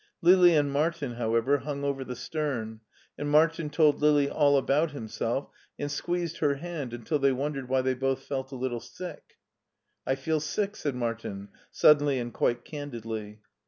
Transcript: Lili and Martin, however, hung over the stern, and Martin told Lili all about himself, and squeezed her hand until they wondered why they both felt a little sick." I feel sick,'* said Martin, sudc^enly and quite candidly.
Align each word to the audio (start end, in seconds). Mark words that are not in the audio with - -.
Lili 0.23 0.55
and 0.55 0.71
Martin, 0.71 1.11
however, 1.13 1.59
hung 1.59 1.83
over 1.83 2.03
the 2.03 2.15
stern, 2.15 2.79
and 3.19 3.29
Martin 3.29 3.69
told 3.69 4.01
Lili 4.01 4.27
all 4.27 4.57
about 4.57 4.89
himself, 4.89 5.51
and 5.77 5.91
squeezed 5.91 6.39
her 6.39 6.55
hand 6.55 6.91
until 6.91 7.19
they 7.19 7.31
wondered 7.31 7.69
why 7.69 7.83
they 7.83 7.93
both 7.93 8.23
felt 8.23 8.51
a 8.51 8.55
little 8.55 8.79
sick." 8.81 9.37
I 10.07 10.15
feel 10.15 10.39
sick,'* 10.39 10.75
said 10.75 10.95
Martin, 10.95 11.49
sudc^enly 11.71 12.19
and 12.19 12.33
quite 12.33 12.65
candidly. 12.65 13.41